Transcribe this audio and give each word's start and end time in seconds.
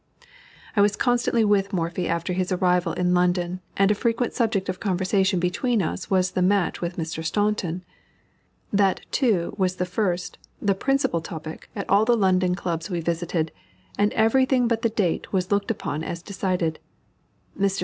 I 0.75 0.81
was 0.81 0.95
constantly 0.95 1.45
with 1.45 1.73
Morphy 1.73 2.07
after 2.07 2.33
his 2.33 2.51
arrival 2.51 2.93
in 2.93 3.13
London, 3.13 3.61
and 3.77 3.91
a 3.91 3.93
frequent 3.93 4.33
subject 4.33 4.67
of 4.67 4.79
conversation 4.79 5.39
between 5.39 5.79
us 5.83 6.09
was 6.09 6.31
the 6.31 6.41
match 6.41 6.81
with 6.81 6.97
Mr. 6.97 7.23
Staunton. 7.23 7.83
That, 8.73 9.01
too, 9.11 9.53
was 9.59 9.75
the 9.75 9.85
first, 9.85 10.39
the 10.59 10.73
principal 10.73 11.21
topic 11.21 11.69
at 11.75 11.87
all 11.87 12.05
the 12.05 12.17
London 12.17 12.55
Clubs 12.55 12.89
we 12.89 12.99
visited, 12.99 13.51
and 13.95 14.11
every 14.13 14.47
thing 14.47 14.67
but 14.67 14.81
the 14.81 14.89
date 14.89 15.31
was 15.31 15.51
looked 15.51 15.69
upon 15.69 16.03
as 16.03 16.23
decided. 16.23 16.79
Mr. 17.55 17.79